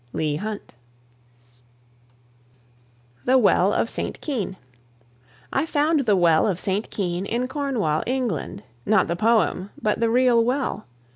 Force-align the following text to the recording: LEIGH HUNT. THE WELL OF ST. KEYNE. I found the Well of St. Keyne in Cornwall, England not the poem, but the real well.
LEIGH 0.13 0.37
HUNT. 0.37 0.73
THE 3.25 3.37
WELL 3.37 3.71
OF 3.71 3.87
ST. 3.87 4.19
KEYNE. 4.19 4.57
I 5.53 5.67
found 5.67 6.07
the 6.07 6.15
Well 6.15 6.47
of 6.47 6.59
St. 6.59 6.89
Keyne 6.89 7.27
in 7.27 7.47
Cornwall, 7.47 8.01
England 8.07 8.63
not 8.83 9.07
the 9.07 9.15
poem, 9.15 9.69
but 9.79 9.99
the 9.99 10.09
real 10.09 10.43
well. 10.43 10.87